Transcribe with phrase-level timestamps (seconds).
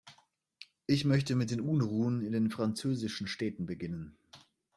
[0.87, 4.17] Ich möchte mit den Unruhen in den französischen Städten beginnen.